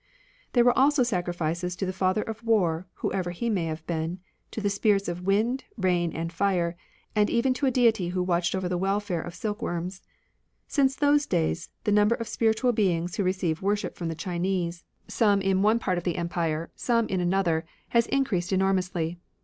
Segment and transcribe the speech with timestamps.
[0.53, 4.59] There were also sacrifices to the Father of War, whoever he may have been; to
[4.59, 6.75] the Spirits of Wind, Rain, and Fire;
[7.15, 10.01] and even to a deity who watched over the welfare of silkworms.
[10.67, 15.39] Since those days, the number of spiritual beings who receive worship from the Chinese, some
[15.39, 16.17] in 23 RELIGIONS or ANCIENT CHINA one part of the
[16.57, 19.19] empire, some in another, has increased enormously.